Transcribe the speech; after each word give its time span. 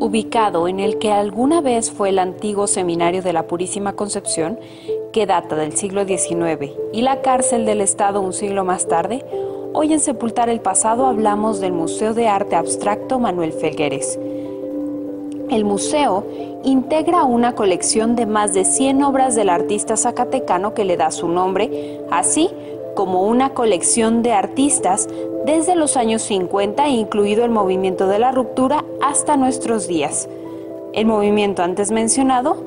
Ubicado 0.00 0.66
en 0.66 0.80
el 0.80 0.98
que 0.98 1.12
alguna 1.12 1.60
vez 1.60 1.90
fue 1.90 2.08
el 2.08 2.18
antiguo 2.18 2.66
seminario 2.66 3.22
de 3.22 3.34
la 3.34 3.46
Purísima 3.46 3.92
Concepción, 3.92 4.58
que 5.12 5.26
data 5.26 5.54
del 5.56 5.76
siglo 5.76 6.06
XIX, 6.06 6.72
y 6.92 7.02
la 7.02 7.20
cárcel 7.20 7.66
del 7.66 7.82
Estado 7.82 8.20
un 8.20 8.32
siglo 8.32 8.64
más 8.64 8.88
tarde, 8.88 9.24
hoy 9.74 9.92
en 9.92 10.00
Sepultar 10.00 10.48
el 10.48 10.60
Pasado 10.60 11.06
hablamos 11.06 11.60
del 11.60 11.72
Museo 11.72 12.14
de 12.14 12.28
Arte 12.28 12.56
Abstracto 12.56 13.18
Manuel 13.18 13.52
Felgueres. 13.52 14.18
El 15.50 15.64
museo 15.64 16.24
integra 16.64 17.24
una 17.24 17.54
colección 17.54 18.16
de 18.16 18.24
más 18.24 18.54
de 18.54 18.64
100 18.64 19.02
obras 19.02 19.34
del 19.34 19.50
artista 19.50 19.96
zacatecano 19.96 20.74
que 20.74 20.84
le 20.84 20.96
da 20.96 21.10
su 21.10 21.28
nombre, 21.28 22.00
así 22.10 22.48
como 23.00 23.22
una 23.22 23.54
colección 23.54 24.22
de 24.22 24.32
artistas 24.32 25.08
desde 25.46 25.74
los 25.74 25.96
años 25.96 26.20
50, 26.20 26.86
incluido 26.88 27.46
el 27.46 27.50
movimiento 27.50 28.06
de 28.06 28.18
la 28.18 28.30
ruptura, 28.30 28.84
hasta 29.00 29.38
nuestros 29.38 29.88
días. 29.88 30.28
El 30.92 31.06
movimiento 31.06 31.62
antes 31.62 31.92
mencionado 31.92 32.62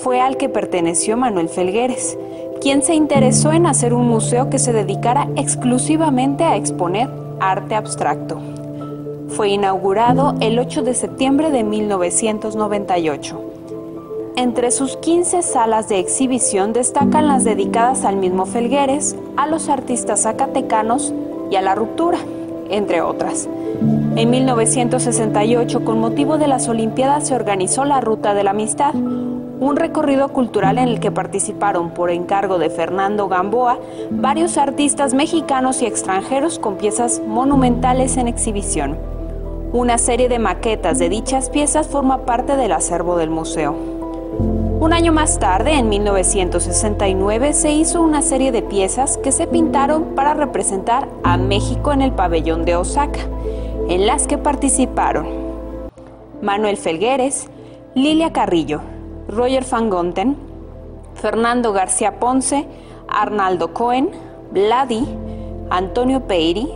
fue 0.00 0.20
al 0.20 0.36
que 0.36 0.50
perteneció 0.50 1.16
Manuel 1.16 1.48
Felgueres, 1.48 2.18
quien 2.60 2.82
se 2.82 2.94
interesó 2.94 3.50
en 3.50 3.64
hacer 3.64 3.94
un 3.94 4.08
museo 4.08 4.50
que 4.50 4.58
se 4.58 4.74
dedicara 4.74 5.30
exclusivamente 5.36 6.44
a 6.44 6.56
exponer 6.56 7.08
arte 7.40 7.74
abstracto. 7.74 8.42
Fue 9.28 9.48
inaugurado 9.48 10.34
el 10.40 10.58
8 10.58 10.82
de 10.82 10.92
septiembre 10.92 11.50
de 11.50 11.64
1998. 11.64 13.40
Entre 14.34 14.70
sus 14.70 14.96
15 14.96 15.42
salas 15.42 15.90
de 15.90 15.98
exhibición 15.98 16.72
destacan 16.72 17.28
las 17.28 17.44
dedicadas 17.44 18.06
al 18.06 18.16
mismo 18.16 18.46
Felgueres, 18.46 19.14
a 19.36 19.46
los 19.46 19.68
artistas 19.68 20.22
zacatecanos 20.22 21.12
y 21.50 21.56
a 21.56 21.60
la 21.60 21.74
ruptura, 21.74 22.16
entre 22.70 23.02
otras. 23.02 23.46
En 24.16 24.30
1968, 24.30 25.84
con 25.84 26.00
motivo 26.00 26.38
de 26.38 26.46
las 26.46 26.66
Olimpiadas, 26.66 27.28
se 27.28 27.34
organizó 27.34 27.84
la 27.84 28.00
Ruta 28.00 28.32
de 28.32 28.42
la 28.42 28.52
Amistad, 28.52 28.94
un 28.94 29.76
recorrido 29.76 30.30
cultural 30.30 30.78
en 30.78 30.88
el 30.88 30.98
que 30.98 31.10
participaron 31.10 31.90
por 31.90 32.10
encargo 32.10 32.56
de 32.56 32.70
Fernando 32.70 33.28
Gamboa 33.28 33.78
varios 34.10 34.56
artistas 34.56 35.12
mexicanos 35.12 35.82
y 35.82 35.86
extranjeros 35.86 36.58
con 36.58 36.76
piezas 36.78 37.20
monumentales 37.26 38.16
en 38.16 38.28
exhibición. 38.28 38.96
Una 39.74 39.98
serie 39.98 40.30
de 40.30 40.38
maquetas 40.38 40.98
de 40.98 41.10
dichas 41.10 41.50
piezas 41.50 41.86
forma 41.86 42.24
parte 42.24 42.56
del 42.56 42.72
acervo 42.72 43.16
del 43.18 43.28
museo. 43.28 44.01
Un 44.82 44.92
año 44.92 45.12
más 45.12 45.38
tarde, 45.38 45.74
en 45.74 45.88
1969, 45.88 47.52
se 47.52 47.70
hizo 47.70 48.02
una 48.02 48.20
serie 48.20 48.50
de 48.50 48.62
piezas 48.62 49.16
que 49.16 49.30
se 49.30 49.46
pintaron 49.46 50.16
para 50.16 50.34
representar 50.34 51.08
a 51.22 51.36
México 51.36 51.92
en 51.92 52.02
el 52.02 52.10
pabellón 52.10 52.64
de 52.64 52.74
Osaka, 52.74 53.20
en 53.88 54.08
las 54.08 54.26
que 54.26 54.38
participaron 54.38 55.28
Manuel 56.42 56.76
Felgueres, 56.76 57.48
Lilia 57.94 58.32
Carrillo, 58.32 58.80
Roger 59.28 59.64
Van 59.70 59.88
Gonten, 59.88 60.36
Fernando 61.14 61.72
García 61.72 62.18
Ponce, 62.18 62.66
Arnaldo 63.06 63.72
Cohen, 63.74 64.10
Vladi, 64.50 65.06
Antonio 65.70 66.26
Peiri, 66.26 66.68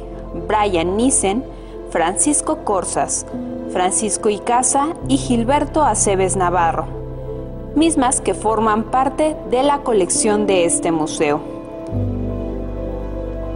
Brian 0.46 0.96
Nissen, 0.96 1.44
Francisco 1.90 2.58
Corsas, 2.62 3.26
Francisco 3.72 4.28
Icaza 4.28 4.90
y 5.08 5.16
Gilberto 5.16 5.82
Aceves 5.82 6.36
Navarro 6.36 7.05
mismas 7.76 8.20
que 8.20 8.34
forman 8.34 8.84
parte 8.84 9.36
de 9.50 9.62
la 9.62 9.78
colección 9.80 10.46
de 10.46 10.64
este 10.64 10.90
museo. 10.90 11.40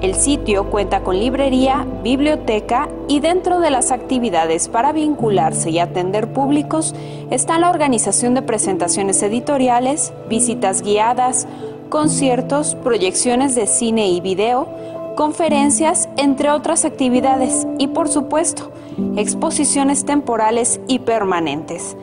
El 0.03 0.15
sitio 0.15 0.71
cuenta 0.71 1.03
con 1.03 1.19
librería, 1.19 1.87
biblioteca 2.03 2.89
y 3.07 3.21
dentro 3.21 3.61
de 3.61 3.71
las 3.71 3.91
actividades 3.91 4.69
para 4.69 4.93
vincularse 4.93 5.71
y 5.71 5.79
atender 5.79 6.33
públicos 6.33 6.95
está 7.31 7.59
la 7.59 7.69
organización 7.69 8.33
de 8.35 8.41
presentaciones 8.41 9.23
editoriales, 9.23 10.15
visitas 10.29 10.81
guiadas, 10.81 11.47
conciertos, 11.91 12.77
proyecciones 12.77 13.55
de 13.55 13.67
cine 13.67 14.09
y 14.09 14.23
video, 14.23 14.69
conferencias, 15.17 16.09
entre 16.17 16.51
otras 16.51 16.87
actividades 16.87 17.67
y 17.79 17.89
por 17.89 18.09
supuesto, 18.09 18.71
exposiciones 19.17 20.07
temporales 20.07 20.81
y 20.89 21.01
permanentes. 21.01 21.95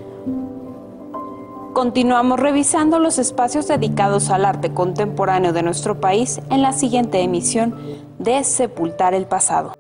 Continuamos 1.78 2.40
revisando 2.40 2.98
los 2.98 3.20
espacios 3.20 3.68
dedicados 3.68 4.32
al 4.32 4.46
arte 4.46 4.74
contemporáneo 4.74 5.54
de 5.54 5.62
nuestro 5.62 6.02
país 6.02 6.42
en 6.50 6.64
la 6.64 6.74
siguiente 6.74 7.22
emisión 7.22 7.76
de 8.18 8.44
Sepultar 8.44 9.14
el 9.14 9.28
Pasado. 9.28 9.76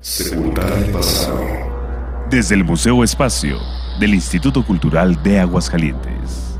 Sepultar 0.00 0.72
el 0.72 0.90
Pasado. 0.90 1.38
Desde 2.30 2.54
el 2.54 2.64
Museo 2.64 3.04
Espacio 3.04 3.58
del 4.00 4.14
Instituto 4.14 4.64
Cultural 4.64 5.22
de 5.22 5.40
Aguascalientes. 5.40 6.51